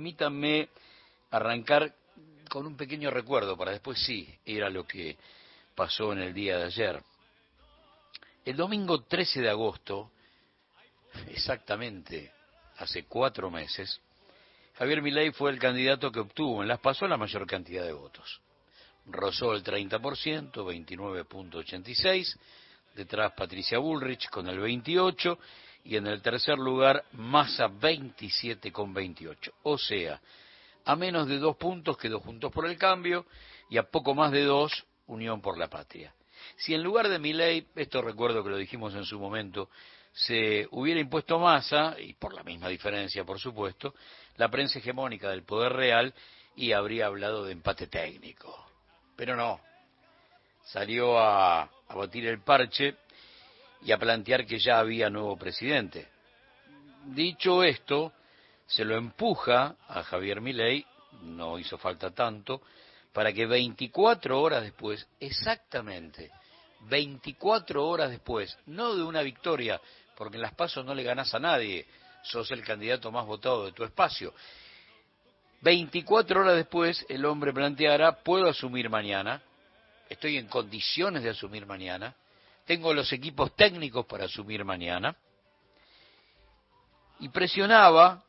Permítanme 0.00 0.70
arrancar 1.30 1.94
con 2.48 2.66
un 2.66 2.74
pequeño 2.74 3.10
recuerdo 3.10 3.54
para 3.54 3.72
después 3.72 4.02
sí 4.02 4.26
ir 4.46 4.64
a 4.64 4.70
lo 4.70 4.86
que 4.86 5.18
pasó 5.74 6.14
en 6.14 6.20
el 6.20 6.32
día 6.32 6.56
de 6.56 6.64
ayer. 6.64 7.02
El 8.46 8.56
domingo 8.56 9.02
13 9.02 9.42
de 9.42 9.50
agosto, 9.50 10.10
exactamente 11.28 12.32
hace 12.78 13.04
cuatro 13.04 13.50
meses, 13.50 14.00
Javier 14.78 15.02
Milei 15.02 15.32
fue 15.32 15.50
el 15.50 15.58
candidato 15.58 16.10
que 16.10 16.20
obtuvo 16.20 16.62
en 16.62 16.68
las 16.68 16.80
PASO 16.80 17.06
la 17.06 17.18
mayor 17.18 17.46
cantidad 17.46 17.84
de 17.84 17.92
votos. 17.92 18.40
Rozó 19.04 19.52
el 19.52 19.62
30%, 19.62 20.00
29.86, 20.00 22.38
detrás 22.94 23.34
Patricia 23.34 23.78
Bullrich 23.78 24.30
con 24.30 24.48
el 24.48 24.60
28 24.60 25.38
y 25.84 25.96
en 25.96 26.06
el 26.06 26.22
tercer 26.22 26.58
lugar 26.58 27.04
Massa 27.12 27.68
27,28. 27.68 29.52
O 29.62 29.78
sea, 29.78 30.20
a 30.84 30.96
menos 30.96 31.28
de 31.28 31.38
dos 31.38 31.56
puntos 31.56 31.96
quedó 31.96 32.20
Juntos 32.20 32.52
por 32.52 32.66
el 32.66 32.78
Cambio 32.78 33.26
y 33.68 33.78
a 33.78 33.84
poco 33.84 34.14
más 34.14 34.32
de 34.32 34.44
dos 34.44 34.84
Unión 35.06 35.40
por 35.40 35.58
la 35.58 35.68
Patria. 35.68 36.14
Si 36.56 36.74
en 36.74 36.82
lugar 36.82 37.08
de 37.08 37.18
Milei, 37.18 37.66
esto 37.74 38.00
recuerdo 38.00 38.44
que 38.44 38.50
lo 38.50 38.56
dijimos 38.56 38.94
en 38.94 39.04
su 39.04 39.18
momento, 39.18 39.68
se 40.12 40.68
hubiera 40.70 41.00
impuesto 41.00 41.38
Massa, 41.38 41.96
y 41.98 42.14
por 42.14 42.32
la 42.32 42.42
misma 42.42 42.68
diferencia 42.68 43.24
por 43.24 43.38
supuesto, 43.38 43.94
la 44.36 44.48
prensa 44.48 44.78
hegemónica 44.78 45.30
del 45.30 45.42
poder 45.42 45.72
real 45.72 46.14
y 46.56 46.72
habría 46.72 47.06
hablado 47.06 47.44
de 47.44 47.52
empate 47.52 47.86
técnico. 47.88 48.66
Pero 49.16 49.36
no, 49.36 49.60
salió 50.64 51.18
a, 51.18 51.62
a 51.62 51.94
batir 51.94 52.26
el 52.26 52.40
parche 52.42 52.96
y 53.82 53.92
a 53.92 53.98
plantear 53.98 54.46
que 54.46 54.58
ya 54.58 54.78
había 54.78 55.10
nuevo 55.10 55.36
presidente. 55.36 56.08
Dicho 57.06 57.62
esto, 57.62 58.12
se 58.66 58.84
lo 58.84 58.96
empuja 58.96 59.76
a 59.88 60.02
Javier 60.02 60.40
Milei, 60.40 60.84
no 61.22 61.58
hizo 61.58 61.78
falta 61.78 62.10
tanto, 62.10 62.62
para 63.12 63.32
que 63.32 63.46
24 63.46 64.40
horas 64.40 64.62
después, 64.62 65.06
exactamente, 65.18 66.30
24 66.82 67.86
horas 67.86 68.10
después, 68.10 68.56
no 68.66 68.94
de 68.94 69.02
una 69.02 69.22
victoria, 69.22 69.80
porque 70.16 70.36
en 70.36 70.42
las 70.42 70.54
pasos 70.54 70.84
no 70.84 70.94
le 70.94 71.02
ganás 71.02 71.34
a 71.34 71.38
nadie, 71.38 71.86
sos 72.22 72.50
el 72.50 72.62
candidato 72.62 73.10
más 73.10 73.26
votado 73.26 73.66
de 73.66 73.72
tu 73.72 73.84
espacio. 73.84 74.32
24 75.62 76.40
horas 76.40 76.56
después, 76.56 77.04
el 77.08 77.24
hombre 77.24 77.52
planteara, 77.52 78.22
puedo 78.22 78.48
asumir 78.48 78.88
mañana, 78.88 79.42
estoy 80.08 80.36
en 80.38 80.46
condiciones 80.46 81.22
de 81.22 81.30
asumir 81.30 81.66
mañana, 81.66 82.14
tengo 82.70 82.94
los 82.94 83.12
equipos 83.12 83.56
técnicos 83.56 84.06
para 84.06 84.26
asumir 84.26 84.64
mañana, 84.64 85.16
y 87.18 87.28
presionaba 87.30 88.22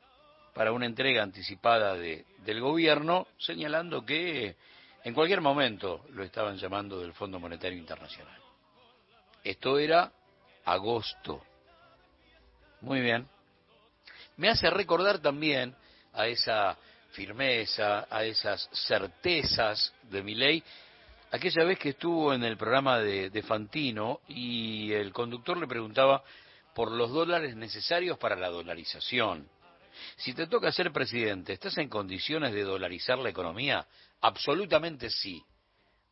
para 0.55 0.71
una 0.71 0.87
entrega 0.87 1.21
anticipada 1.21 1.93
de, 1.93 2.25
del 2.39 2.59
gobierno, 2.59 3.27
señalando 3.37 4.03
que 4.03 4.55
en 5.03 5.13
cualquier 5.13 5.41
momento 5.41 6.05
lo 6.13 6.23
estaban 6.23 6.57
llamando 6.57 6.99
del 6.99 7.13
Fondo 7.13 7.39
Monetario 7.39 7.77
Internacional. 7.77 8.35
Esto 9.43 9.77
era 9.77 10.11
agosto. 10.65 11.43
Muy 12.79 12.99
bien. 12.99 13.27
Me 14.37 14.49
hace 14.49 14.71
recordar 14.71 15.19
también 15.19 15.75
a 16.13 16.25
esa 16.25 16.75
firmeza, 17.11 18.07
a 18.09 18.23
esas 18.23 18.67
certezas 18.87 19.93
de 20.09 20.23
mi 20.23 20.33
ley, 20.33 20.63
aquella 21.31 21.63
vez 21.63 21.79
que 21.79 21.89
estuvo 21.89 22.33
en 22.33 22.43
el 22.43 22.57
programa 22.57 22.99
de, 22.99 23.29
de 23.29 23.41
Fantino 23.41 24.21
y 24.27 24.91
el 24.91 25.11
conductor 25.13 25.57
le 25.57 25.67
preguntaba 25.67 26.23
por 26.75 26.91
los 26.91 27.11
dólares 27.11 27.55
necesarios 27.55 28.17
para 28.17 28.35
la 28.35 28.49
dolarización. 28.49 29.49
Si 30.17 30.33
te 30.33 30.47
toca 30.47 30.71
ser 30.71 30.91
presidente, 30.91 31.53
¿estás 31.53 31.77
en 31.77 31.89
condiciones 31.89 32.53
de 32.53 32.63
dolarizar 32.63 33.17
la 33.17 33.29
economía? 33.29 33.85
Absolutamente 34.21 35.09
sí, 35.09 35.43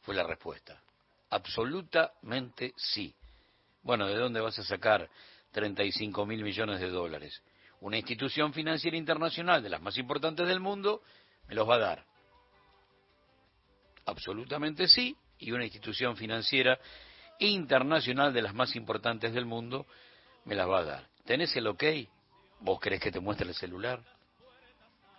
fue 0.02 0.16
la 0.16 0.24
respuesta. 0.24 0.82
Absolutamente 1.30 2.74
sí. 2.76 3.14
Bueno, 3.84 4.08
¿de 4.08 4.16
dónde 4.16 4.42
vas 4.42 4.58
a 4.60 4.64
sacar 4.64 5.10
35 5.52 6.26
mil 6.26 6.44
millones 6.44 6.80
de 6.80 6.90
dólares? 6.90 7.42
Una 7.82 7.98
institución 7.98 8.54
financiera 8.54 8.98
internacional 8.98 9.64
de 9.64 9.70
las 9.70 9.82
más 9.82 9.98
importantes 9.98 10.48
del 10.48 10.60
mundo 10.60 11.02
me 11.48 11.56
los 11.56 11.68
va 11.68 11.76
a 11.76 11.80
dar. 11.80 12.09
Absolutamente 14.10 14.88
sí, 14.88 15.16
y 15.38 15.52
una 15.52 15.64
institución 15.64 16.18
financiera 16.18 16.80
internacional 17.38 18.34
de 18.34 18.42
las 18.42 18.56
más 18.56 18.76
importantes 18.76 19.34
del 19.34 19.46
mundo 19.46 19.86
me 20.46 20.56
las 20.56 20.68
va 20.68 20.80
a 20.80 20.84
dar. 20.84 21.08
¿Tenés 21.26 21.56
el 21.56 21.68
ok? 21.68 21.84
¿Vos 22.62 22.80
querés 22.80 23.00
que 23.00 23.12
te 23.12 23.20
muestre 23.20 23.48
el 23.48 23.54
celular? 23.54 24.02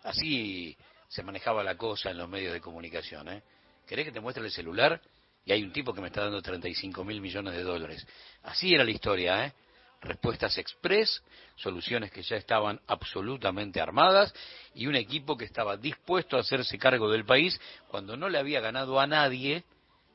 Así 0.03 0.77
se 1.09 1.23
manejaba 1.23 1.63
la 1.63 1.77
cosa 1.77 2.11
en 2.11 2.19
los 2.19 2.29
medios 2.29 2.53
de 2.53 2.61
comunicación. 2.61 3.29
¿eh? 3.29 3.43
¿Querés 3.87 4.07
que 4.07 4.13
te 4.13 4.21
muestre 4.21 4.45
el 4.45 4.51
celular? 4.51 5.01
Y 5.45 5.53
hay 5.53 5.63
un 5.63 5.73
tipo 5.73 5.95
que 5.95 6.01
me 6.01 6.09
está 6.09 6.23
dando 6.23 6.43
35 6.43 7.05
mil 7.05 7.21
millones 7.21 7.55
de 7.55 7.63
dólares. 7.63 8.05
Así 8.43 8.75
era 8.75 8.85
la 8.85 8.91
historia, 8.91 9.47
¿eh? 9.47 9.53
Respuestas 10.01 10.57
express, 10.57 11.23
soluciones 11.57 12.11
que 12.11 12.23
ya 12.23 12.37
estaban 12.37 12.81
absolutamente 12.87 13.81
armadas 13.81 14.33
y 14.75 14.87
un 14.87 14.97
equipo 14.97 15.37
que 15.37 15.45
estaba 15.45 15.77
dispuesto 15.77 16.37
a 16.37 16.41
hacerse 16.41 16.79
cargo 16.79 17.11
del 17.11 17.27
país 17.27 17.61
cuando 17.89 18.17
no 18.17 18.29
le 18.29 18.39
había 18.39 18.61
ganado 18.61 18.99
a 18.99 19.07
nadie 19.07 19.63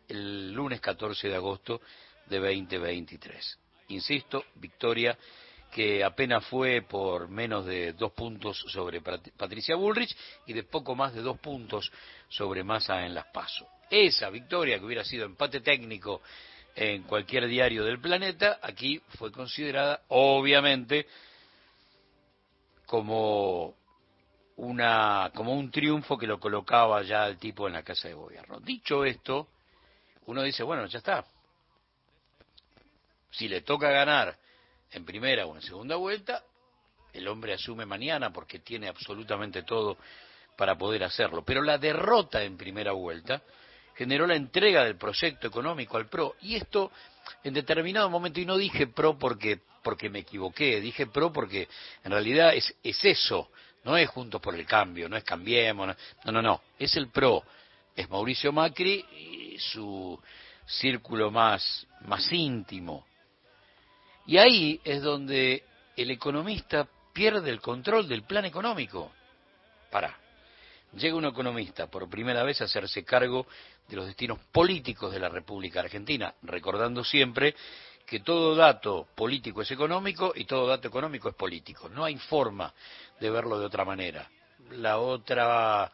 el 0.08 0.54
lunes 0.54 0.82
14 0.82 1.30
de 1.30 1.36
agosto 1.36 1.82
de 2.28 2.40
2023. 2.40 3.60
Insisto, 3.90 4.46
victoria 4.56 5.18
que 5.72 6.04
apenas 6.04 6.46
fue 6.46 6.82
por 6.82 7.28
menos 7.28 7.66
de 7.66 7.94
dos 7.94 8.14
puntos 8.14 8.58
sobre 8.70 9.02
Patricia 9.02 9.76
Bullrich 9.76 10.16
y 10.48 10.54
de 10.54 10.64
poco 10.64 10.96
más 10.96 11.14
de 11.14 11.22
dos 11.22 11.38
puntos 11.40 11.92
sobre 12.30 12.64
Massa 12.64 13.06
en 13.06 13.14
las 13.14 13.26
PASO. 13.26 13.68
Esa 13.90 14.30
victoria 14.30 14.80
que 14.80 14.86
hubiera 14.86 15.04
sido 15.04 15.26
empate 15.26 15.60
técnico 15.60 16.22
en 16.76 17.04
cualquier 17.04 17.48
diario 17.48 17.86
del 17.86 18.00
planeta, 18.00 18.60
aquí 18.62 19.02
fue 19.18 19.32
considerada 19.32 20.02
obviamente 20.10 21.08
como 22.86 23.76
una 24.58 25.32
como 25.34 25.54
un 25.54 25.72
triunfo 25.72 26.18
que 26.18 26.28
lo 26.28 26.40
colocaba 26.40 27.02
ya 27.04 27.28
el 27.28 27.38
tipo 27.38 27.68
en 27.68 27.74
la 27.74 27.84
casa 27.84 28.10
de 28.10 28.14
gobierno. 28.14 28.60
Dicho 28.60 29.06
esto, 29.06 29.48
uno 30.26 30.44
dice, 30.44 30.64
bueno, 30.64 30.86
ya 30.88 30.98
está. 30.98 31.26
Si 33.32 33.48
le 33.48 33.62
toca 33.62 33.90
ganar 33.90 34.38
en 34.92 35.06
primera 35.06 35.46
o 35.46 35.56
en 35.56 35.62
segunda 35.62 35.96
vuelta, 35.96 36.44
el 37.14 37.28
hombre 37.28 37.54
asume 37.54 37.86
mañana 37.86 38.32
porque 38.32 38.60
tiene 38.60 38.88
absolutamente 38.88 39.64
todo 39.64 39.98
para 40.58 40.78
poder 40.78 41.04
hacerlo. 41.04 41.44
Pero 41.44 41.62
la 41.62 41.78
derrota 41.78 42.44
en 42.44 42.58
primera 42.58 42.92
vuelta 42.92 43.42
generó 43.96 44.28
la 44.28 44.36
entrega 44.36 44.84
del 44.84 44.98
proyecto 44.98 45.48
económico 45.48 45.98
al 45.98 46.08
PRO. 46.08 46.36
Y 46.42 46.56
esto, 46.56 46.92
en 47.44 47.54
determinado 47.54 48.10
momento, 48.10 48.40
y 48.40 48.46
no 48.46 48.58
dije 48.58 48.88
PRO 48.88 49.18
porque, 49.18 49.60
porque 49.84 50.10
me 50.10 50.20
equivoqué, 50.20 50.80
dije 50.82 51.08
PRO 51.08 51.32
porque 51.32 51.68
en 52.04 52.12
realidad 52.12 52.54
es, 52.54 52.76
es 52.84 53.04
eso, 53.04 53.50
no 53.84 53.98
es 53.98 54.10
Juntos 54.10 54.42
por 54.42 54.56
el 54.56 54.66
Cambio, 54.66 55.10
no 55.10 55.18
es 55.18 55.24
Cambiemos, 55.24 55.96
no, 56.26 56.32
no, 56.32 56.42
no, 56.42 56.62
es 56.78 56.96
el 56.96 57.10
PRO, 57.10 57.44
es 57.96 58.10
Mauricio 58.10 58.52
Macri 58.52 59.06
y 59.12 59.58
su 59.60 60.20
círculo 60.66 61.32
más, 61.32 61.88
más 62.02 62.32
íntimo, 62.32 63.06
y 64.28 64.38
ahí 64.38 64.82
es 64.84 65.02
donde 65.02 65.64
el 65.96 66.12
economista 66.12 66.88
pierde 67.14 67.50
el 67.50 67.62
control 67.62 68.08
del 68.08 68.24
plan 68.24 68.46
económico. 68.46 69.12
Para. 69.92 70.18
Llega 70.94 71.16
un 71.16 71.26
economista 71.26 71.88
por 71.88 72.10
primera 72.10 72.44
vez 72.44 72.62
a 72.62 72.66
hacerse 72.66 73.04
cargo 73.04 73.46
de 73.88 73.96
los 73.96 74.08
destinos 74.08 74.40
políticos 74.52 75.12
de 75.12 75.20
la 75.20 75.30
República 75.30 75.80
Argentina, 75.80 76.34
recordando 76.44 77.04
siempre 77.04 77.56
que 78.06 78.20
todo 78.20 78.56
dato 78.56 79.08
político 79.16 79.62
es 79.62 79.72
económico 79.72 80.34
y 80.36 80.46
todo 80.46 80.68
dato 80.68 80.88
económico 80.88 81.30
es 81.30 81.36
político. 81.36 81.90
No 81.90 82.04
hay 82.04 82.18
forma 82.18 82.74
de 83.20 83.30
verlo 83.30 83.60
de 83.60 83.66
otra 83.66 83.86
manera. 83.86 84.30
La 84.72 85.00
otra, 85.00 85.92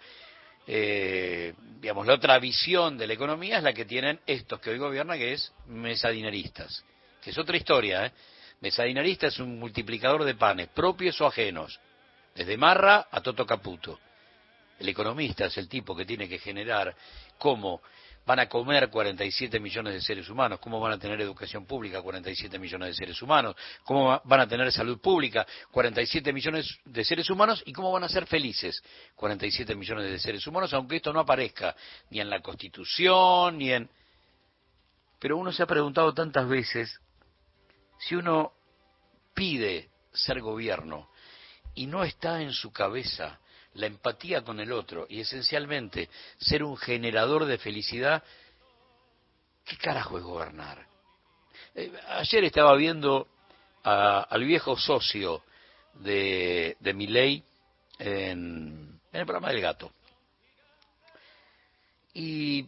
eh, 0.67 1.53
digamos, 1.79 2.05
la 2.05 2.13
otra 2.13 2.37
visión 2.39 2.97
de 2.97 3.07
la 3.07 3.13
economía 3.13 3.57
es 3.57 3.63
la 3.63 3.73
que 3.73 3.85
tienen 3.85 4.19
estos 4.25 4.59
que 4.59 4.69
hoy 4.71 4.77
gobiernan, 4.77 5.17
que 5.17 5.33
es 5.33 5.53
mesadineristas 5.67 6.83
que 7.21 7.29
es 7.29 7.37
otra 7.37 7.55
historia, 7.55 8.07
¿eh? 8.07 8.11
Mesadinarista 8.61 9.27
es 9.27 9.39
un 9.39 9.57
multiplicador 9.57 10.23
de 10.23 10.35
panes, 10.35 10.67
propios 10.69 11.19
o 11.21 11.27
ajenos, 11.27 11.79
desde 12.35 12.57
Marra 12.57 13.07
a 13.09 13.21
Toto 13.21 13.45
Caputo. 13.45 13.99
El 14.81 14.89
economista 14.89 15.45
es 15.45 15.55
el 15.57 15.69
tipo 15.69 15.95
que 15.95 16.05
tiene 16.05 16.27
que 16.27 16.39
generar 16.39 16.95
cómo 17.37 17.83
van 18.25 18.39
a 18.39 18.49
comer 18.49 18.89
47 18.89 19.59
millones 19.59 19.93
de 19.93 20.01
seres 20.01 20.27
humanos, 20.27 20.59
cómo 20.59 20.79
van 20.79 20.93
a 20.93 20.97
tener 20.97 21.21
educación 21.21 21.67
pública 21.67 22.01
47 22.01 22.57
millones 22.57 22.89
de 22.89 22.93
seres 22.95 23.21
humanos, 23.21 23.55
cómo 23.83 24.19
van 24.23 24.39
a 24.39 24.47
tener 24.47 24.71
salud 24.71 24.99
pública 24.99 25.45
47 25.69 26.33
millones 26.33 26.79
de 26.83 27.03
seres 27.03 27.29
humanos 27.29 27.61
y 27.63 27.73
cómo 27.73 27.91
van 27.91 28.05
a 28.05 28.09
ser 28.09 28.25
felices 28.25 28.81
47 29.15 29.75
millones 29.75 30.09
de 30.09 30.19
seres 30.19 30.47
humanos, 30.47 30.73
aunque 30.73 30.95
esto 30.95 31.13
no 31.13 31.19
aparezca 31.19 31.75
ni 32.09 32.19
en 32.19 32.29
la 32.29 32.41
Constitución 32.41 33.59
ni 33.59 33.71
en... 33.71 33.87
Pero 35.19 35.37
uno 35.37 35.51
se 35.51 35.61
ha 35.61 35.67
preguntado 35.67 36.11
tantas 36.11 36.49
veces 36.49 36.99
si 37.99 38.15
uno 38.15 38.53
pide 39.35 39.91
ser 40.11 40.41
gobierno 40.41 41.11
y 41.75 41.85
no 41.85 42.03
está 42.03 42.41
en 42.41 42.51
su 42.51 42.71
cabeza 42.71 43.39
la 43.73 43.87
empatía 43.87 44.41
con 44.41 44.59
el 44.59 44.71
otro 44.71 45.05
y 45.09 45.21
esencialmente 45.21 46.09
ser 46.37 46.63
un 46.63 46.77
generador 46.77 47.45
de 47.45 47.57
felicidad, 47.57 48.23
¿qué 49.65 49.77
carajo 49.77 50.17
es 50.17 50.23
gobernar? 50.23 50.85
Eh, 51.75 51.91
ayer 52.09 52.43
estaba 52.43 52.75
viendo 52.75 53.27
al 53.83 54.43
viejo 54.43 54.77
socio 54.77 55.43
de, 55.95 56.77
de 56.79 56.93
Miley 56.93 57.43
en, 57.97 58.99
en 59.11 59.19
el 59.19 59.25
programa 59.25 59.49
del 59.49 59.61
gato. 59.61 59.91
Y, 62.13 62.67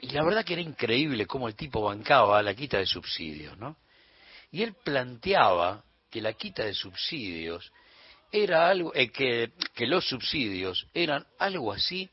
y, 0.00 0.10
la 0.10 0.24
verdad 0.24 0.44
que 0.44 0.54
era 0.54 0.62
increíble 0.62 1.26
cómo 1.26 1.46
el 1.48 1.54
tipo 1.54 1.82
bancaba 1.82 2.42
la 2.42 2.54
quita 2.54 2.78
de 2.78 2.86
subsidios, 2.86 3.56
¿no? 3.58 3.76
Y 4.50 4.62
él 4.62 4.74
planteaba 4.82 5.84
que 6.10 6.20
la 6.20 6.32
quita 6.32 6.64
de 6.64 6.74
subsidios 6.74 7.70
era 8.32 8.68
algo, 8.68 8.92
eh, 8.94 9.10
que, 9.10 9.86
los 9.86 10.08
subsidios 10.08 10.86
eran 10.94 11.26
algo 11.38 11.72
así 11.72 12.08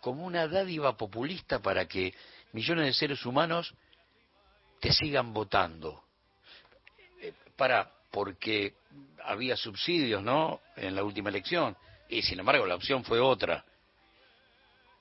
como 0.00 0.24
una 0.24 0.48
dádiva 0.48 0.96
populista 0.96 1.60
para 1.60 1.86
que 1.86 2.14
millones 2.52 2.86
de 2.86 2.92
seres 2.92 3.26
humanos 3.26 3.74
te 4.80 4.92
sigan 4.92 5.32
votando. 5.32 6.04
Eh, 7.20 7.32
para, 7.56 7.90
porque 8.10 8.74
había 9.24 9.56
subsidios, 9.56 10.22
¿no? 10.22 10.60
En 10.76 10.94
la 10.94 11.02
última 11.02 11.30
elección. 11.30 11.76
Y 12.08 12.22
sin 12.22 12.38
embargo 12.38 12.66
la 12.66 12.76
opción 12.76 13.04
fue 13.04 13.20
otra. 13.20 13.64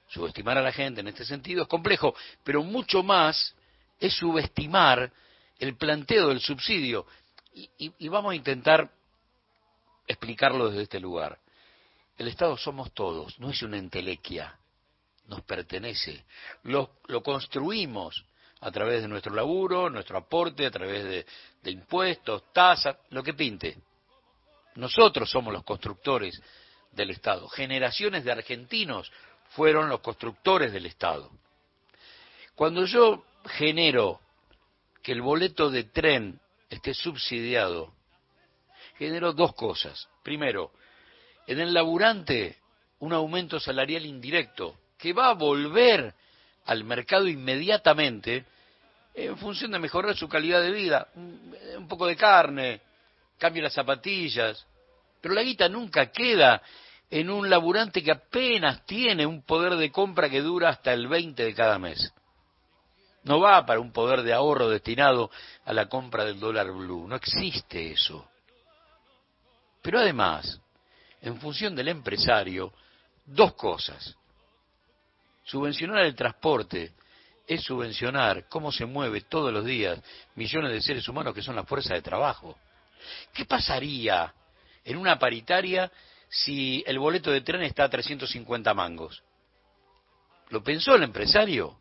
Subestimar 0.10 0.58
a 0.58 0.62
la 0.62 0.72
gente 0.72 1.02
en 1.02 1.08
este 1.08 1.26
sentido 1.26 1.64
es 1.64 1.68
complejo, 1.68 2.16
pero 2.44 2.64
mucho 2.64 3.04
más 3.04 3.56
es 4.00 4.14
subestimar 4.14 5.12
el 5.60 5.76
planteo 5.76 6.30
del 6.30 6.40
subsidio. 6.40 7.06
Y, 7.54 8.08
vamos 8.10 8.32
a 8.34 8.36
intentar 8.36 8.92
explicarlo 10.08 10.70
desde 10.70 10.84
este 10.84 11.00
lugar. 11.00 11.40
El 12.18 12.28
Estado 12.28 12.58
somos 12.58 12.94
todos, 12.94 13.40
no 13.40 13.50
es 13.50 13.62
una 13.64 13.78
entelequia, 13.78 14.58
nos 15.28 15.42
pertenece. 15.42 16.26
Lo, 16.64 16.98
lo 17.08 17.24
construimos 17.24 18.24
a 18.62 18.72
través 18.72 19.02
de 19.02 19.08
nuestro 19.08 19.34
laburo, 19.34 19.90
nuestro 19.90 20.18
aporte, 20.18 20.66
a 20.66 20.72
través 20.72 21.04
de, 21.04 21.26
de 21.62 21.72
impuestos, 21.72 22.52
tasas, 22.54 22.98
lo 23.10 23.24
que 23.24 23.34
pinte. 23.34 23.78
Nosotros 24.76 25.30
somos 25.30 25.54
los 25.54 25.64
constructores 25.64 26.40
del 26.92 27.10
Estado. 27.10 27.48
Generaciones 27.50 28.24
de 28.24 28.32
argentinos 28.32 29.12
fueron 29.50 29.90
los 29.90 30.00
constructores 30.00 30.72
del 30.72 30.86
Estado. 30.86 31.30
Cuando 32.56 32.86
yo 32.86 33.26
genero 33.46 34.20
que 35.02 35.12
el 35.12 35.22
boleto 35.22 35.70
de 35.70 35.84
tren 35.84 36.40
esté 36.70 36.94
subsidiado, 36.94 37.94
generó 39.06 39.34
dos 39.34 39.54
cosas. 39.54 40.08
Primero, 40.24 40.72
en 41.48 41.60
el 41.60 41.74
laburante 41.74 42.58
un 43.00 43.12
aumento 43.12 43.60
salarial 43.60 44.06
indirecto 44.06 44.78
que 44.98 45.12
va 45.12 45.30
a 45.30 45.34
volver 45.34 46.14
al 46.66 46.84
mercado 46.86 47.28
inmediatamente 47.28 48.46
en 49.14 49.38
función 49.38 49.72
de 49.72 49.80
mejorar 49.80 50.16
su 50.16 50.30
calidad 50.30 50.62
de 50.62 50.72
vida. 50.72 51.08
Un 51.16 51.88
poco 51.88 52.08
de 52.08 52.16
carne, 52.16 52.82
cambio 53.38 53.64
las 53.64 53.74
zapatillas, 53.74 54.66
pero 55.20 55.34
la 55.34 55.44
guita 55.44 55.68
nunca 55.68 56.12
queda 56.12 56.62
en 57.12 57.30
un 57.30 57.50
laburante 57.50 58.02
que 58.02 58.12
apenas 58.12 58.86
tiene 58.86 59.26
un 59.26 59.44
poder 59.44 59.76
de 59.76 59.92
compra 59.92 60.30
que 60.30 60.42
dura 60.42 60.70
hasta 60.70 60.94
el 60.94 61.08
20 61.08 61.44
de 61.44 61.54
cada 61.54 61.78
mes. 61.78 62.14
No 63.24 63.40
va 63.40 63.66
para 63.66 63.80
un 63.80 63.92
poder 63.92 64.24
de 64.24 64.34
ahorro 64.34 64.70
destinado 64.70 65.30
a 65.66 65.74
la 65.74 65.88
compra 65.88 66.26
del 66.26 66.40
dólar 66.40 66.72
blue. 66.72 67.08
No 67.08 67.16
existe 67.16 67.92
eso. 67.92 68.28
Pero 69.84 70.00
además, 70.00 70.60
en 71.22 71.40
función 71.40 71.76
del 71.76 71.90
empresario, 71.90 72.74
dos 73.26 73.54
cosas. 73.54 74.16
Subvencionar 75.44 76.04
el 76.04 76.16
transporte 76.16 76.94
es 77.46 77.62
subvencionar 77.62 78.48
cómo 78.48 78.72
se 78.72 78.86
mueve 78.86 79.22
todos 79.22 79.54
los 79.54 79.66
días 79.66 80.02
millones 80.36 80.72
de 80.72 80.82
seres 80.82 81.08
humanos 81.08 81.36
que 81.36 81.44
son 81.44 81.56
la 81.56 81.66
fuerza 81.66 81.94
de 81.94 82.02
trabajo. 82.02 82.58
¿Qué 83.34 83.46
pasaría 83.46 84.34
en 84.84 84.98
una 84.98 85.20
paritaria 85.20 85.92
si 86.28 86.84
el 86.88 86.98
boleto 86.98 87.30
de 87.30 87.42
tren 87.42 87.62
está 87.62 87.84
a 87.84 87.90
350 87.90 88.74
mangos? 88.74 89.22
¿Lo 90.50 90.64
pensó 90.64 90.96
el 90.96 91.04
empresario? 91.04 91.78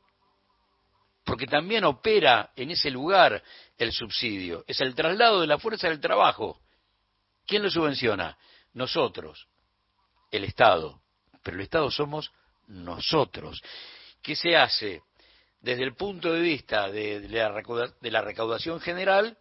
porque 1.25 1.47
también 1.47 1.85
opera 1.85 2.51
en 2.57 2.71
ese 2.71 2.91
lugar 2.91 3.43
el 3.79 3.93
subsidio. 3.93 4.65
Es 4.67 4.81
el 4.81 4.95
traslado 4.95 5.41
de 5.41 5.47
la 5.47 5.59
fuerza 5.59 5.89
del 5.89 6.01
trabajo. 6.01 6.59
¿Quién 7.47 7.63
lo 7.63 7.71
subvenciona? 7.71 8.37
Nosotros, 8.75 9.49
el 10.31 10.45
Estado. 10.45 11.03
Pero 11.43 11.57
el 11.57 11.63
Estado 11.65 11.91
somos 11.91 12.33
nosotros. 12.69 13.63
¿Qué 14.23 14.37
se 14.37 14.57
hace? 14.57 15.03
Desde 15.61 15.85
el 15.85 15.95
punto 15.95 16.33
de 16.33 16.41
vista 16.41 16.91
de, 16.91 17.29
la 18.01 18.21
recaudación 18.23 18.81
general, 18.81 19.37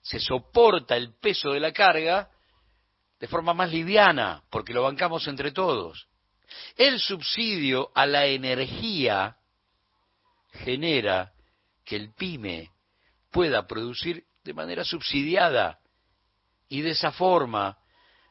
se 0.00 0.18
soporta 0.18 0.96
el 0.96 1.14
peso 1.14 1.52
de 1.52 1.60
la 1.60 1.72
carga 1.72 2.30
de 3.20 3.28
forma 3.28 3.54
más 3.54 3.70
liviana, 3.70 4.42
porque 4.50 4.72
lo 4.72 4.82
bancamos 4.82 5.26
entre 5.28 5.52
todos. 5.52 6.08
El 6.76 6.98
subsidio 6.98 7.90
a 7.94 8.06
la 8.06 8.26
energía 8.26 9.36
genera 10.52 11.32
que 11.84 11.96
el 11.96 12.12
pyme 12.14 12.70
pueda 13.30 13.66
producir 13.66 14.24
de 14.44 14.54
manera 14.54 14.84
subsidiada 14.84 15.78
y 16.72 16.80
de 16.80 16.92
esa 16.92 17.12
forma 17.12 17.76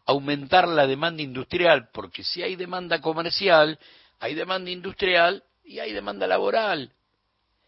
aumentar 0.07 0.67
la 0.67 0.87
demanda 0.87 1.21
industrial, 1.21 1.89
porque 1.93 2.23
si 2.23 2.41
hay 2.41 2.55
demanda 2.55 2.99
comercial, 2.99 3.77
hay 4.19 4.33
demanda 4.33 4.71
industrial 4.71 5.43
y 5.63 5.77
hay 5.77 5.93
demanda 5.93 6.25
laboral. 6.25 6.91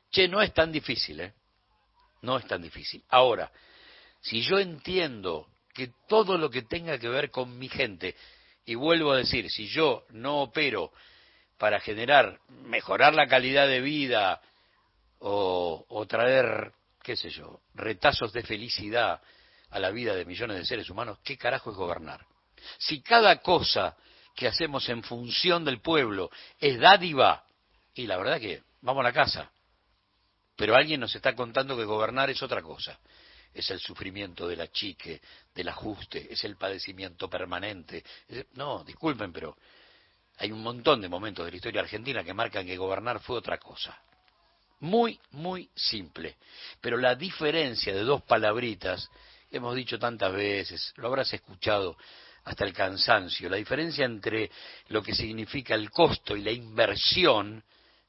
Che, 0.10 0.28
no 0.28 0.42
es 0.42 0.52
tan 0.52 0.72
difícil, 0.72 1.20
¿eh? 1.20 1.34
No 2.24 2.40
es 2.40 2.48
tan 2.48 2.60
difícil. 2.60 3.04
Ahora, 3.10 3.52
si 4.20 4.42
yo 4.42 4.58
entiendo 4.58 5.48
que 5.75 5.92
todo 6.08 6.40
lo 6.40 6.50
que 6.50 6.64
tenga 6.64 6.98
que 6.98 7.08
ver 7.08 7.30
con 7.30 7.56
mi 7.56 7.70
gente, 7.70 8.16
y 8.66 8.74
vuelvo 8.74 9.12
a 9.12 9.18
decir, 9.18 9.52
si 9.52 9.68
yo 9.68 10.06
no 10.10 10.42
opero 10.42 10.92
para 11.60 11.80
generar, 11.81 12.40
mejorar 12.50 13.14
la 13.14 13.28
calidad 13.28 13.68
de 13.68 13.80
vida 13.80 14.42
o, 15.20 15.86
o 15.88 16.06
traer, 16.08 16.74
qué 17.04 17.16
sé 17.16 17.30
yo, 17.30 17.62
retazos 17.75 18.34
de 18.34 18.42
felicidad 18.42 19.22
a 19.74 19.80
la 19.80 19.90
vida 19.90 20.16
de 20.16 20.24
millones 20.24 20.58
de 20.58 20.66
seres 20.66 20.90
humanos, 20.90 21.18
¿qué 21.24 21.36
carajo 21.36 21.72
es 21.72 21.75
gobernar? 21.75 22.24
Si 22.78 23.02
cada 23.02 23.38
cosa 23.42 23.98
que 24.36 24.48
hacemos 24.48 24.88
en 24.88 25.02
función 25.04 25.66
del 25.66 25.81
pueblo 25.81 26.30
es 26.60 26.80
dádiva, 26.80 27.44
y 27.96 28.06
la 28.06 28.18
verdad 28.18 28.39
que 28.39 28.62
vamos 28.82 29.01
a 29.01 29.08
la 29.08 29.13
casa, 29.13 29.51
pero 30.56 30.75
alguien 30.75 31.00
nos 31.00 31.15
está 31.15 31.34
contando 31.36 31.75
que 31.75 31.86
gobernar 31.86 32.30
es 32.30 32.42
otra 32.44 32.62
cosa. 32.62 33.00
Es 33.51 33.70
el 33.72 33.80
sufrimiento 33.80 34.48
de 34.48 34.56
la 34.56 34.72
chique, 34.72 35.22
del 35.53 35.70
ajuste, 35.70 36.32
es 36.32 36.44
el 36.44 36.56
padecimiento 36.56 37.27
permanente. 37.27 38.03
No, 38.53 38.84
disculpen, 38.84 39.34
pero 39.34 39.58
hay 40.38 40.51
un 40.51 40.62
montón 40.62 41.01
de 41.01 41.10
momentos 41.10 41.46
de 41.46 41.51
la 41.51 41.58
historia 41.58 41.82
argentina 41.82 42.24
que 42.24 42.34
marcan 42.34 42.65
que 42.65 42.77
gobernar 42.77 43.20
fue 43.20 43.38
otra 43.38 43.58
cosa. 43.58 44.00
Muy, 44.82 45.20
muy 45.32 45.68
simple. 45.75 46.38
Pero 46.80 46.98
la 46.98 47.15
diferencia 47.15 47.94
de 47.94 48.03
dos 48.03 48.22
palabritas, 48.24 49.10
hemos 49.53 49.75
dicho 49.75 50.00
tantas 50.00 50.33
veces, 50.33 50.93
lo 50.98 51.07
habrás 51.07 51.31
escuchado 51.33 51.95
hasta 52.45 52.65
el 52.65 52.74
cansancio, 52.74 53.50
la 53.50 53.57
diferencia 53.57 54.03
entre 54.03 54.51
lo 54.88 55.01
que 55.01 55.15
significa 55.15 55.75
el 55.75 55.89
costo 55.91 56.36
y 56.36 56.41
la 56.41 56.51
inversión 56.51 57.63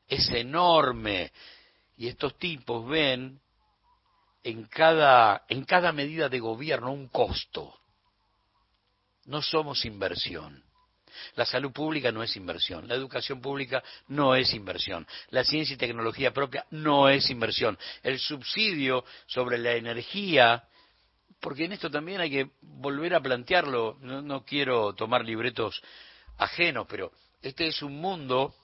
es 0.09 0.29
enorme. 0.31 1.33
Y 1.97 2.09
estos 2.09 2.37
tipos 2.39 2.89
ven 2.89 3.41
en 4.43 4.65
cada, 4.65 5.45
en 5.49 5.65
cada 5.65 5.93
medida 5.93 6.29
de 6.29 6.41
gobierno 6.41 6.93
un 6.93 7.09
costo. 7.09 7.75
No 9.27 9.41
somos 9.41 9.85
inversión. 9.85 10.65
La 11.37 11.47
salud 11.47 11.71
pública 11.71 12.11
no 12.11 12.25
es 12.25 12.35
inversión, 12.37 12.89
la 12.89 12.97
educación 12.97 13.41
pública 13.41 13.85
no 14.09 14.35
es 14.35 14.53
inversión, 14.53 15.07
la 15.31 15.45
ciencia 15.45 15.75
y 15.75 15.77
tecnología 15.77 16.33
propia 16.33 16.67
no 16.71 17.09
es 17.09 17.31
inversión, 17.31 17.79
el 18.03 18.19
subsidio 18.19 19.05
sobre 19.29 19.59
la 19.59 19.75
energía, 19.75 20.65
porque 21.45 21.67
en 21.67 21.73
esto 21.73 21.91
también 21.91 22.23
hay 22.23 22.31
que 22.31 22.51
volver 22.63 23.15
a 23.15 23.21
plantearlo, 23.21 23.99
no, 24.01 24.45
quiero 24.47 24.95
tomar 24.95 25.27
libretos 25.27 25.79
ajenos, 26.39 26.87
pero 26.89 27.13
este 27.43 27.67
es 27.67 27.83
un 27.83 28.01
mundo 28.01 28.55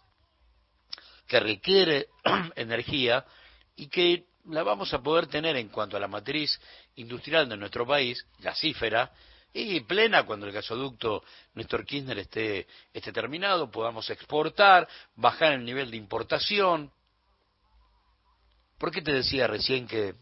que 1.27 1.41
requiere 1.41 2.07
energía 2.57 3.27
y 3.77 3.89
que 3.89 4.25
la 4.47 4.63
vamos 4.63 4.95
a 4.95 5.03
poder 5.03 5.27
tener 5.27 5.57
en 5.57 5.69
cuanto 5.69 5.99
a 5.99 6.01
la 6.01 6.09
matriz 6.09 6.59
industrial 6.95 7.51
de 7.51 7.59
nuestro 7.59 7.87
país, 7.87 8.27
gasífera, 8.39 9.13
y 9.53 9.81
plena 9.81 10.25
cuando 10.25 10.47
el 10.47 10.53
gasoducto 10.53 11.23
Néstor 11.57 11.85
Kirchner 11.85 12.21
esté, 12.21 12.67
esté 12.95 13.13
terminado, 13.13 13.71
podamos 13.71 14.09
exportar, 14.09 14.89
bajar 15.17 15.53
el 15.53 15.67
nivel 15.67 15.91
de 15.91 15.99
importación. 15.99 16.91
¿Por 18.79 18.91
qué 18.91 19.03
te 19.03 19.13
decía 19.13 19.47
recién 19.47 19.87
que, 19.87 20.15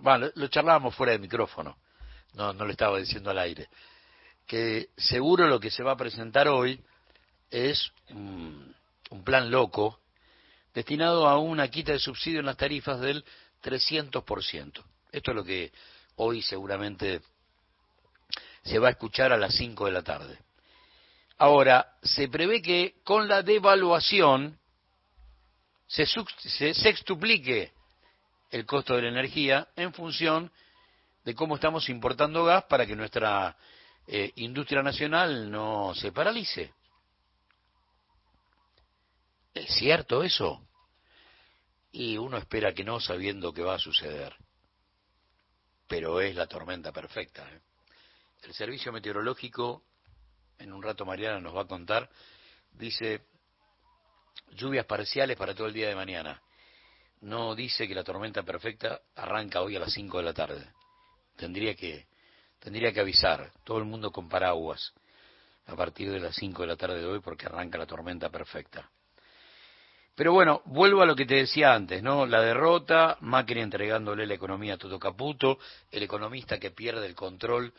bueno, 0.00 0.30
lo 0.34 0.48
charlábamos 0.48 0.94
fuera 0.94 1.12
de 1.12 1.18
micrófono, 1.18 1.76
no, 2.34 2.52
no 2.52 2.64
lo 2.64 2.70
estaba 2.70 2.98
diciendo 2.98 3.30
al 3.30 3.38
aire, 3.38 3.68
que 4.46 4.90
seguro 4.96 5.46
lo 5.46 5.60
que 5.60 5.70
se 5.70 5.82
va 5.82 5.92
a 5.92 5.96
presentar 5.96 6.48
hoy 6.48 6.82
es 7.50 7.92
un, 8.10 8.74
plan 9.24 9.48
loco 9.48 10.00
destinado 10.74 11.28
a 11.28 11.38
una 11.38 11.68
quita 11.68 11.92
de 11.92 12.00
subsidio 12.00 12.40
en 12.40 12.46
las 12.46 12.56
tarifas 12.56 13.00
del 13.00 13.24
300%. 13.62 14.82
Esto 15.12 15.30
es 15.30 15.34
lo 15.36 15.44
que 15.44 15.72
hoy 16.16 16.42
seguramente 16.42 17.22
se 18.64 18.78
va 18.80 18.88
a 18.88 18.90
escuchar 18.90 19.32
a 19.32 19.36
las 19.36 19.54
5 19.54 19.86
de 19.86 19.92
la 19.92 20.02
tarde. 20.02 20.38
Ahora, 21.38 21.94
se 22.02 22.28
prevé 22.28 22.60
que 22.60 22.96
con 23.04 23.28
la 23.28 23.42
devaluación 23.42 24.58
se, 25.86 26.06
se 26.06 26.74
sextuplique 26.74 27.72
el 28.50 28.66
costo 28.66 28.94
de 28.96 29.02
la 29.02 29.08
energía 29.08 29.68
en 29.76 29.92
función 29.92 30.50
de 31.24 31.34
cómo 31.34 31.54
estamos 31.56 31.88
importando 31.88 32.44
gas 32.44 32.64
para 32.64 32.86
que 32.86 32.94
nuestra 32.94 33.56
eh, 34.06 34.32
industria 34.36 34.82
nacional 34.82 35.50
no 35.50 35.94
se 35.94 36.12
paralice. 36.12 36.72
¿Es 39.54 39.74
cierto 39.74 40.22
eso? 40.22 40.66
Y 41.92 42.16
uno 42.16 42.36
espera 42.36 42.74
que 42.74 42.84
no 42.84 43.00
sabiendo 43.00 43.52
que 43.52 43.62
va 43.62 43.76
a 43.76 43.78
suceder. 43.78 44.34
Pero 45.86 46.20
es 46.20 46.34
la 46.34 46.46
tormenta 46.46 46.92
perfecta. 46.92 47.48
¿eh? 47.50 47.60
El 48.42 48.52
servicio 48.52 48.92
meteorológico, 48.92 49.84
en 50.58 50.72
un 50.72 50.82
rato 50.82 51.06
Mariana 51.06 51.40
nos 51.40 51.56
va 51.56 51.62
a 51.62 51.66
contar, 51.66 52.10
dice 52.72 53.24
lluvias 54.50 54.86
parciales 54.86 55.36
para 55.36 55.54
todo 55.54 55.68
el 55.68 55.72
día 55.72 55.88
de 55.88 55.94
mañana. 55.94 56.42
No 57.20 57.54
dice 57.54 57.88
que 57.88 57.94
la 57.94 58.04
tormenta 58.04 58.42
perfecta 58.42 59.00
arranca 59.16 59.62
hoy 59.62 59.76
a 59.76 59.80
las 59.80 59.92
5 59.92 60.18
de 60.18 60.24
la 60.24 60.34
tarde. 60.34 60.66
Tendría 61.36 61.74
que 61.74 62.06
tendría 62.64 62.92
que 62.92 63.00
avisar, 63.00 63.52
todo 63.62 63.76
el 63.76 63.84
mundo 63.84 64.10
con 64.10 64.28
paraguas, 64.28 64.94
a 65.66 65.76
partir 65.76 66.10
de 66.10 66.18
las 66.18 66.34
5 66.34 66.62
de 66.62 66.68
la 66.68 66.76
tarde 66.76 66.98
de 66.98 67.06
hoy 67.06 67.20
porque 67.20 67.46
arranca 67.46 67.76
la 67.76 67.86
tormenta 67.86 68.30
perfecta. 68.30 68.90
Pero 70.14 70.32
bueno, 70.32 70.62
vuelvo 70.64 71.02
a 71.02 71.06
lo 71.06 71.14
que 71.14 71.26
te 71.26 71.34
decía 71.34 71.74
antes, 71.74 72.02
¿no? 72.02 72.24
La 72.24 72.40
derrota, 72.40 73.18
Macri 73.20 73.60
entregándole 73.60 74.26
la 74.26 74.34
economía 74.34 74.74
a 74.74 74.78
Toto 74.78 74.98
Caputo, 74.98 75.58
el 75.90 76.04
economista 76.04 76.58
que 76.58 76.70
pierde 76.70 77.06
el 77.06 77.14
control 77.14 77.72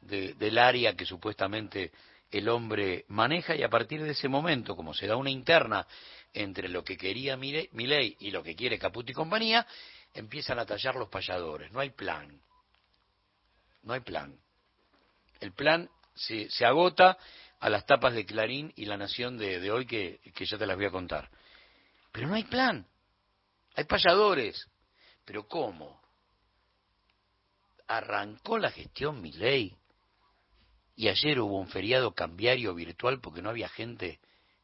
del 0.00 0.58
área 0.58 0.94
que 0.94 1.04
supuestamente 1.04 1.90
el 2.30 2.48
hombre 2.48 3.04
maneja 3.08 3.54
y 3.54 3.62
a 3.62 3.68
partir 3.68 4.02
de 4.02 4.12
ese 4.12 4.28
momento, 4.28 4.76
como 4.76 4.94
se 4.94 5.06
da 5.06 5.16
una 5.16 5.30
interna 5.30 5.86
entre 6.32 6.68
lo 6.68 6.84
que 6.84 6.96
quería 6.96 7.36
Milei 7.36 8.16
y 8.20 8.30
lo 8.30 8.42
que 8.42 8.54
quiere 8.54 8.78
Caputo 8.78 9.10
y 9.10 9.14
compañía, 9.14 9.66
empiezan 10.14 10.58
a 10.58 10.66
tallar 10.66 10.94
los 10.96 11.08
payadores. 11.08 11.72
No 11.72 11.80
hay 11.80 11.90
plan. 11.90 12.40
No 13.82 13.92
hay 13.92 14.00
plan. 14.00 14.38
El 15.40 15.52
plan 15.52 15.88
se, 16.14 16.48
agota 16.64 17.16
a 17.58 17.70
las 17.70 17.86
tapas 17.86 18.14
de 18.14 18.26
Clarín 18.26 18.72
y 18.76 18.84
La 18.84 18.96
Nación 18.96 19.38
de, 19.38 19.70
hoy 19.70 19.86
que, 19.86 20.20
que 20.34 20.44
ya 20.44 20.58
te 20.58 20.66
las 20.66 20.76
voy 20.76 20.86
a 20.86 20.90
contar. 20.90 21.30
Pero 22.12 22.28
no 22.28 22.34
hay 22.34 22.44
plan. 22.44 22.86
Hay 23.74 23.84
payadores. 23.84 24.68
Pero 25.24 25.46
¿cómo? 25.46 26.00
Arrancó 27.86 28.58
la 28.58 28.70
gestión 28.70 29.20
Milei 29.20 29.76
y 30.96 31.08
ayer 31.08 31.40
hubo 31.40 31.58
un 31.58 31.68
feriado 31.68 32.14
cambiario 32.14 32.74
virtual 32.74 33.20
porque 33.20 33.40
no 33.40 33.48
había 33.48 33.68
gente 33.68 34.20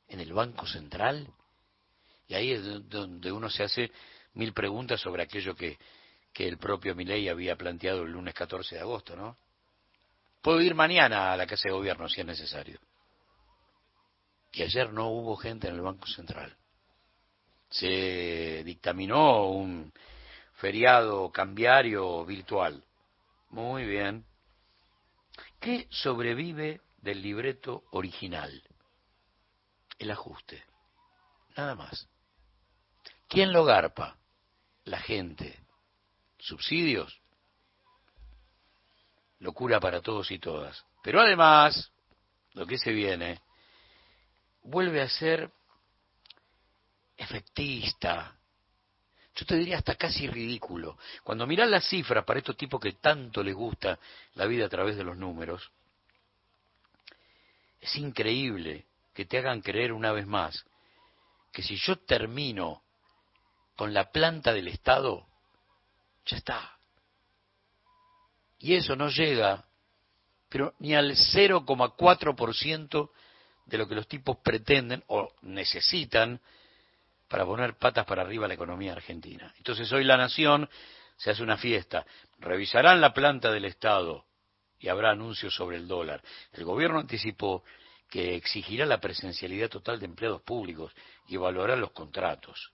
en 0.08 0.20
el 0.20 0.32
Banco 0.32 0.66
Central. 0.66 1.32
Y 2.28 2.35
ahí 2.35 2.52
es 2.52 2.88
donde 2.88 3.30
uno 3.30 3.49
se 3.49 3.62
hace 3.62 3.92
mil 4.35 4.52
preguntas 4.52 5.00
sobre 5.00 5.23
aquello 5.23 5.54
que, 5.54 5.78
que 6.33 6.47
el 6.47 6.59
propio 6.59 6.95
Milei 6.95 7.28
había 7.28 7.56
planteado 7.56 8.02
el 8.02 8.12
lunes 8.12 8.35
14 8.35 8.75
de 8.75 8.80
agosto, 8.80 9.16
¿no? 9.16 9.37
Puedo 10.42 10.61
ir 10.61 10.75
mañana 10.75 11.33
a 11.33 11.37
la 11.37 11.47
Casa 11.47 11.68
de 11.68 11.75
Gobierno 11.75 12.09
si 12.09 12.21
es 12.21 12.26
necesario. 12.26 12.78
Y 14.52 14.62
ayer 14.62 14.92
no 14.92 15.09
hubo 15.09 15.37
gente 15.37 15.68
en 15.68 15.75
el 15.75 15.80
Banco 15.80 16.06
Central. 16.06 16.56
Se 17.68 18.62
dictaminó 18.64 19.49
un 19.49 19.92
feriado 20.54 21.30
cambiario 21.30 22.25
virtual. 22.25 22.83
Muy 23.50 23.85
bien. 23.87 24.25
¿Qué 25.61 25.87
sobrevive 25.90 26.80
del 26.99 27.23
libreto 27.23 27.85
original? 27.90 28.62
El 29.99 30.11
ajuste. 30.11 30.64
Nada 31.56 31.75
más. 31.75 32.09
¿Quién 33.28 33.52
lo 33.52 33.64
garpa? 33.64 34.16
La 34.85 35.00
gente 35.00 35.66
subsidios, 36.38 37.21
locura 39.40 39.80
para 39.80 40.00
todos 40.00 40.30
y 40.30 40.38
todas. 40.38 40.85
Pero 41.02 41.21
además, 41.21 41.90
lo 42.52 42.66
que 42.66 42.78
se 42.78 42.92
viene, 42.92 43.40
vuelve 44.62 45.02
a 45.02 45.09
ser 45.09 45.50
efectista, 47.16 48.37
yo 49.35 49.45
te 49.45 49.56
diría 49.56 49.78
hasta 49.78 49.97
casi 49.97 50.26
ridículo. 50.28 50.99
Cuando 51.23 51.47
miras 51.47 51.68
las 51.68 51.87
cifras 51.87 52.25
para 52.25 52.38
estos 52.38 52.56
tipos 52.56 52.80
que 52.80 52.92
tanto 52.92 53.42
les 53.42 53.54
gusta 53.54 53.99
la 54.35 54.47
vida 54.47 54.66
a 54.66 54.71
través 54.71 54.97
de 54.97 55.04
los 55.04 55.16
números, 55.16 55.71
es 57.80 57.97
increíble 57.97 58.87
que 59.12 59.26
te 59.26 59.38
hagan 59.38 59.61
creer 59.61 59.92
una 59.92 60.12
vez 60.12 60.26
más 60.26 60.64
que 61.52 61.62
si 61.62 61.76
yo 61.76 61.97
termino 61.97 62.83
con 63.76 63.92
la 63.92 64.11
planta 64.11 64.52
del 64.52 64.68
Estado, 64.68 65.26
ya 66.25 66.38
está. 66.38 66.76
Y 68.59 68.75
eso 68.75 68.97
no 68.97 69.11
llega, 69.11 69.66
pero 70.49 70.75
ni 70.78 70.95
al 70.95 71.12
0,4% 71.12 73.11
de 73.66 73.78
lo 73.78 73.87
que 73.87 73.95
los 73.95 74.09
tipos 74.09 74.38
pretenden 74.38 75.04
o 75.09 75.35
necesitan 75.42 76.40
para 77.28 77.45
poner 77.45 77.76
patas 77.76 78.06
para 78.06 78.23
arriba 78.23 78.49
la 78.49 78.54
economía 78.54 78.92
argentina. 78.92 79.52
Entonces 79.59 79.92
hoy 79.92 80.04
la 80.04 80.16
nación 80.16 80.68
se 81.16 81.30
hace 81.30 81.42
una 81.42 81.59
fiesta, 81.59 82.06
revisarán 82.38 83.00
la 83.00 83.12
planta 83.12 83.50
del 83.50 83.66
Estado 83.66 84.25
y 84.78 84.88
habrá 84.88 85.11
anuncios 85.11 85.54
sobre 85.54 85.76
el 85.76 85.87
dólar. 85.87 86.23
El 86.52 86.64
gobierno 86.64 87.00
anticipó 87.00 87.62
que 88.09 88.37
exigirá 88.37 88.87
la 88.87 89.00
presencialidad 89.00 89.68
total 89.68 89.99
de 89.99 90.06
empleados 90.06 90.40
públicos 90.42 90.92
y 91.26 91.35
evaluará 91.35 91.76
los 91.76 91.90
contratos 91.90 92.73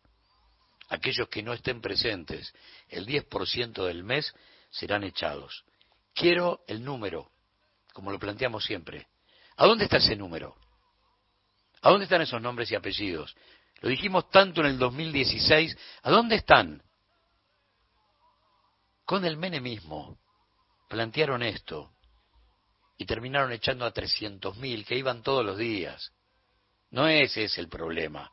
aquellos 0.92 1.28
que 1.28 1.42
no 1.42 1.54
estén 1.54 1.80
presentes 1.80 2.52
el 2.88 3.06
10% 3.06 3.86
del 3.86 4.04
mes 4.04 4.34
serán 4.70 5.04
echados. 5.04 5.64
Quiero 6.14 6.60
el 6.66 6.84
número, 6.84 7.30
como 7.94 8.12
lo 8.12 8.18
planteamos 8.18 8.64
siempre. 8.64 9.08
¿A 9.56 9.66
dónde 9.66 9.84
está 9.84 9.96
ese 9.96 10.16
número? 10.16 10.54
¿A 11.80 11.88
dónde 11.88 12.04
están 12.04 12.20
esos 12.20 12.42
nombres 12.42 12.70
y 12.70 12.74
apellidos? 12.74 13.34
Lo 13.80 13.88
dijimos 13.88 14.30
tanto 14.30 14.60
en 14.60 14.66
el 14.66 14.78
2016. 14.78 15.76
¿A 16.02 16.10
dónde 16.10 16.36
están? 16.36 16.82
Con 19.06 19.24
el 19.24 19.38
menemismo 19.38 20.18
plantearon 20.88 21.42
esto 21.42 21.90
y 22.98 23.06
terminaron 23.06 23.50
echando 23.52 23.86
a 23.86 23.94
300.000 23.94 24.84
que 24.84 24.96
iban 24.96 25.22
todos 25.22 25.44
los 25.44 25.56
días. 25.56 26.12
No 26.90 27.08
ese 27.08 27.44
es 27.44 27.56
el 27.56 27.68
problema. 27.68 28.30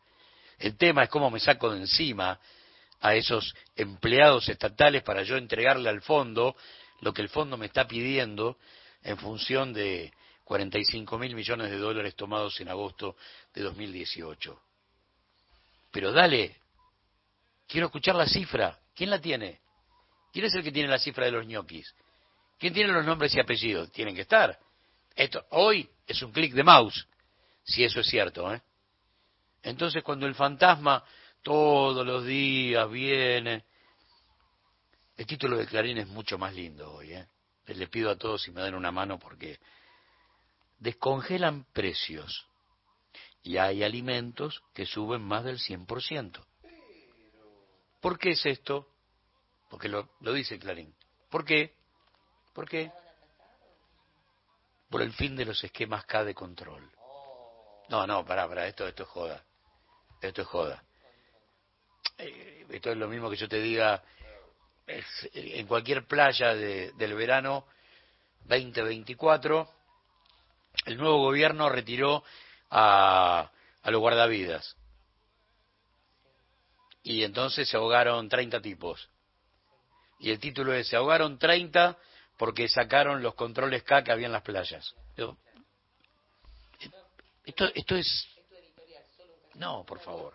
El 0.59 0.77
tema 0.77 1.03
es 1.03 1.09
cómo 1.09 1.31
me 1.31 1.39
saco 1.39 1.71
de 1.71 1.79
encima 1.79 2.39
a 2.99 3.15
esos 3.15 3.55
empleados 3.75 4.49
estatales 4.49 5.03
para 5.03 5.23
yo 5.23 5.37
entregarle 5.37 5.89
al 5.89 6.01
fondo 6.01 6.55
lo 6.99 7.13
que 7.13 7.21
el 7.21 7.29
fondo 7.29 7.57
me 7.57 7.67
está 7.67 7.87
pidiendo 7.87 8.57
en 9.03 9.17
función 9.17 9.73
de 9.73 10.13
45 10.43 11.17
mil 11.17 11.33
millones 11.33 11.71
de 11.71 11.77
dólares 11.77 12.15
tomados 12.15 12.59
en 12.59 12.67
agosto 12.67 13.15
de 13.53 13.61
2018. 13.61 14.61
Pero 15.91 16.11
dale, 16.11 16.57
quiero 17.67 17.87
escuchar 17.87 18.15
la 18.15 18.27
cifra. 18.27 18.77
¿Quién 18.93 19.09
la 19.09 19.21
tiene? 19.21 19.61
¿Quién 20.33 20.45
es 20.45 20.53
el 20.55 20.63
que 20.63 20.71
tiene 20.71 20.89
la 20.89 20.99
cifra 20.99 21.25
de 21.25 21.31
los 21.31 21.47
ñoquis? 21.47 21.95
¿Quién 22.59 22.73
tiene 22.73 22.91
los 22.91 23.05
nombres 23.05 23.33
y 23.33 23.39
apellidos? 23.39 23.89
Tienen 23.91 24.13
que 24.13 24.21
estar. 24.21 24.59
Esto 25.15 25.45
hoy 25.51 25.89
es 26.05 26.21
un 26.21 26.33
clic 26.33 26.53
de 26.53 26.63
mouse, 26.63 27.07
si 27.63 27.83
eso 27.83 28.01
es 28.01 28.07
cierto, 28.07 28.53
¿eh? 28.53 28.61
Entonces 29.63 30.03
cuando 30.03 30.25
el 30.25 30.35
fantasma 30.35 31.03
todos 31.41 32.05
los 32.05 32.25
días 32.25 32.89
viene... 32.89 33.65
El 35.17 35.25
título 35.25 35.57
de 35.57 35.65
Clarín 35.65 35.97
es 35.97 36.07
mucho 36.07 36.37
más 36.37 36.53
lindo 36.53 36.93
hoy. 36.93 37.11
¿eh? 37.13 37.27
Les 37.65 37.89
pido 37.89 38.09
a 38.09 38.15
todos 38.15 38.41
si 38.41 38.51
me 38.51 38.61
dan 38.61 38.73
una 38.73 38.91
mano 38.91 39.19
porque 39.19 39.59
descongelan 40.79 41.65
precios 41.73 42.47
y 43.43 43.57
hay 43.57 43.83
alimentos 43.83 44.63
que 44.73 44.85
suben 44.85 45.21
más 45.21 45.43
del 45.43 45.59
100%. 45.59 46.45
¿Por 47.99 48.17
qué 48.17 48.31
es 48.31 48.45
esto? 48.45 48.87
Porque 49.69 49.89
lo, 49.89 50.09
lo 50.21 50.33
dice 50.33 50.57
Clarín. 50.57 50.95
¿Por 51.29 51.43
qué? 51.43 51.75
¿Por 52.53 52.67
qué? 52.67 52.91
Por 54.89 55.01
el 55.01 55.13
fin 55.13 55.35
de 55.35 55.45
los 55.45 55.63
esquemas 55.63 56.05
K 56.05 56.23
de 56.23 56.33
control. 56.33 56.89
No, 57.89 58.07
no, 58.07 58.25
pará, 58.25 58.47
pará, 58.47 58.67
esto, 58.67 58.87
esto 58.87 59.03
es 59.03 59.09
joda. 59.09 59.43
Esto 60.21 60.41
es 60.41 60.47
joda. 60.47 60.83
Eh, 62.17 62.65
esto 62.69 62.91
es 62.91 62.97
lo 62.97 63.07
mismo 63.07 63.29
que 63.29 63.37
yo 63.37 63.47
te 63.47 63.61
diga, 63.61 64.03
en 65.33 65.67
cualquier 65.67 66.05
playa 66.05 66.53
del 66.55 67.13
verano 67.13 67.65
2024 68.45 69.69
el 70.85 70.97
nuevo 70.97 71.19
gobierno 71.19 71.69
retiró 71.69 72.23
a, 72.69 73.51
a 73.81 73.91
los 73.91 74.01
guardavidas. 74.01 74.75
Y 77.03 77.23
entonces 77.23 77.67
se 77.69 77.77
ahogaron 77.77 78.29
30 78.29 78.61
tipos. 78.61 79.09
Y 80.19 80.31
el 80.31 80.39
título 80.39 80.73
es, 80.73 80.87
se 80.87 80.95
ahogaron 80.95 81.37
30 81.37 81.97
porque 82.37 82.67
sacaron 82.67 83.21
los 83.21 83.35
controles 83.35 83.83
K 83.83 84.03
que 84.03 84.11
había 84.11 84.27
en 84.27 84.33
las 84.33 84.43
playas. 84.43 84.95
esto, 87.45 87.65
esto 87.73 87.95
es... 87.95 88.27
No, 89.59 89.83
por 89.85 89.99
favor. 89.99 90.33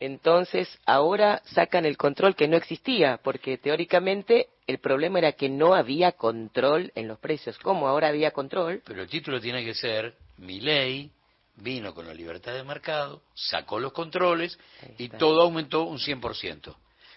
Entonces, 0.00 0.78
ahora 0.86 1.42
sacan 1.44 1.84
el 1.84 1.96
control 1.96 2.36
que 2.36 2.46
no 2.46 2.56
existía, 2.56 3.18
porque 3.22 3.58
teóricamente 3.58 4.48
el 4.66 4.78
problema 4.78 5.18
era 5.18 5.32
que 5.32 5.48
no 5.48 5.74
había 5.74 6.12
control 6.12 6.92
en 6.94 7.08
los 7.08 7.18
precios. 7.18 7.58
¿Cómo 7.58 7.88
ahora 7.88 8.08
había 8.08 8.30
control? 8.30 8.80
Pero 8.84 9.02
el 9.02 9.08
título 9.08 9.40
tiene 9.40 9.64
que 9.64 9.74
ser, 9.74 10.14
mi 10.38 10.60
ley 10.60 11.10
vino 11.56 11.92
con 11.92 12.06
la 12.06 12.14
libertad 12.14 12.54
de 12.54 12.62
mercado, 12.62 13.22
sacó 13.34 13.80
los 13.80 13.92
controles 13.92 14.56
y 14.96 15.08
todo 15.08 15.42
aumentó 15.42 15.82
un 15.82 15.98
100%. 15.98 16.74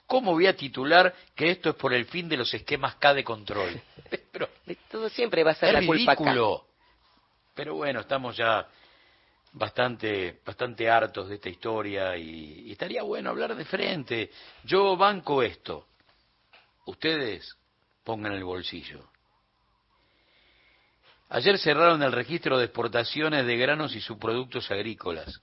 ¿Cómo 0.08 0.34
voy 0.34 0.48
a 0.48 0.56
titular 0.56 1.14
que 1.36 1.52
esto 1.52 1.70
es 1.70 1.76
por 1.76 1.94
el 1.94 2.06
fin 2.06 2.28
de 2.28 2.36
los 2.36 2.54
esquemas 2.54 2.96
K 2.96 3.14
de 3.14 3.24
control? 3.24 3.80
Pero 4.32 4.50
todo 5.02 5.10
siempre 5.10 5.44
va 5.44 5.52
a 5.52 5.56
ser 5.56 5.74
la 5.74 5.86
culpa 5.86 6.16
Pero 7.56 7.76
bueno, 7.76 8.02
estamos 8.02 8.38
ya 8.38 8.68
bastante, 9.54 10.42
bastante 10.46 10.88
hartos 10.88 11.28
de 11.28 11.36
esta 11.36 11.50
historia 11.50 12.16
y, 12.16 12.72
estaría 12.72 13.02
bueno 13.02 13.32
hablar 13.32 13.56
de 13.56 13.66
frente. 13.66 14.30
Yo 14.64 14.96
banco 14.96 15.42
esto. 15.42 15.88
Ustedes 16.86 17.58
pongan 18.04 18.34
el 18.34 18.44
bolsillo. 18.44 19.10
Ayer 21.30 21.58
cerraron 21.58 22.04
el 22.04 22.12
registro 22.12 22.60
de 22.60 22.66
exportaciones 22.66 23.48
de 23.48 23.58
granos 23.58 23.96
y 23.96 24.02
subproductos 24.02 24.70
agrícolas. 24.70 25.42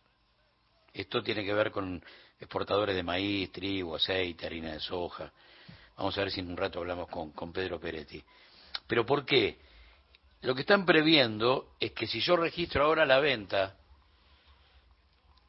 Esto 0.93 1.21
tiene 1.21 1.45
que 1.45 1.55
ver 1.55 1.73
con 1.73 2.01
exportadores 2.39 2.95
de 2.95 3.03
maíz, 3.03 3.51
trigo, 3.51 3.97
aceite, 3.97 4.47
harina 4.47 4.73
de 4.73 4.81
soja. 4.81 5.33
Vamos 5.97 6.17
a 6.17 6.21
ver 6.21 6.31
si 6.31 6.39
en 6.41 6.51
un 6.51 6.57
rato 6.57 6.79
hablamos 6.79 7.09
con, 7.09 7.33
con 7.33 7.53
Pedro 7.53 7.81
Peretti. 7.81 8.23
Pero 8.89 9.07
¿por 9.07 9.25
qué? 9.25 9.61
Lo 10.41 10.55
que 10.55 10.63
están 10.63 10.85
previendo 10.85 11.75
es 11.79 11.93
que 11.93 12.07
si 12.07 12.21
yo 12.21 12.37
registro 12.37 12.85
ahora 12.85 13.07
la 13.07 13.21
venta 13.21 13.77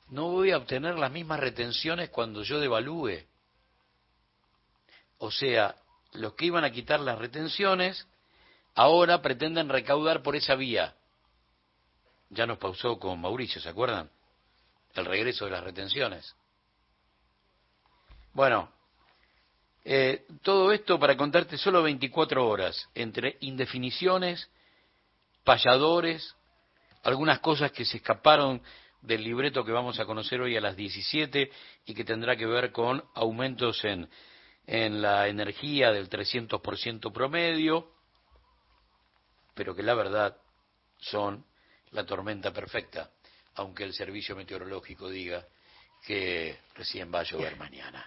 no 0.10 0.29
voy 0.29 0.51
a 0.51 0.58
obtener 0.58 0.98
las 0.98 1.12
mismas 1.12 1.39
retenciones 1.39 2.10
cuando 2.10 2.43
yo 2.43 2.60
devalúe. 2.60 3.24
O 5.19 5.29
sea, 5.29 5.75
los 6.13 6.34
que 6.34 6.46
iban 6.46 6.63
a 6.63 6.72
quitar 6.72 7.00
las 7.00 7.19
retenciones 7.19 8.08
ahora 8.74 9.22
pretenden 9.22 9.69
recaudar 9.69 10.24
por 10.24 10.36
esa 10.36 10.55
vía. 10.55 10.96
Ya 12.29 12.46
nos 12.46 12.58
pausó 12.58 12.98
con 12.98 13.22
Mauricio, 13.22 13.62
¿se 13.62 13.69
acuerdan? 13.69 14.10
El 14.96 15.05
regreso 15.05 15.46
de 15.46 15.51
las 15.51 15.63
retenciones. 15.63 16.36
Bueno, 18.34 18.72
eh, 19.86 20.26
todo 20.44 20.72
esto 20.72 21.00
para 21.00 21.16
contarte 21.16 21.58
solo 21.58 21.82
24 21.84 22.48
horas, 22.48 22.90
entre 22.94 23.38
indefiniciones, 23.42 24.50
payadores, 25.44 26.36
algunas 27.04 27.40
cosas 27.40 27.72
que 27.72 27.86
se 27.86 27.98
escaparon 27.98 28.62
del 29.02 29.24
libreto 29.24 29.64
que 29.64 29.72
vamos 29.72 30.00
a 30.00 30.06
conocer 30.06 30.42
hoy 30.42 30.58
a 30.58 30.62
las 30.62 30.76
17 30.76 31.50
y 31.86 31.94
que 31.94 32.04
tendrá 32.04 32.36
que 32.36 32.46
ver 32.46 32.72
con 32.72 33.04
aumentos 33.16 33.84
en, 33.86 34.10
en 34.68 35.02
la 35.02 35.28
energía 35.28 35.92
del 35.92 36.10
300% 36.10 37.12
promedio, 37.14 37.92
pero 39.56 39.76
que 39.76 39.84
la 39.84 39.94
verdad 39.94 40.38
son 40.98 41.46
la 41.92 42.06
tormenta 42.06 42.52
perfecta, 42.52 43.12
aunque 43.56 43.84
el 43.84 43.94
servicio 43.94 44.36
meteorológico 44.36 45.10
diga 45.10 45.48
que 46.06 46.60
recién 46.76 47.13
va 47.13 47.22
a 47.22 47.24
llover 47.24 47.58
mañana. 47.58 48.06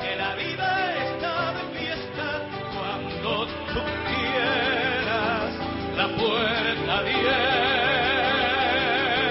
Que 0.00 0.16
la 0.16 0.34
vida 0.34 1.04
está 1.04 1.52
de 1.52 1.78
fiesta 1.78 2.26
cuando 2.74 3.46
tú 3.46 3.80
quieras, 4.08 5.54
la 5.96 6.08
puerta 6.16 6.61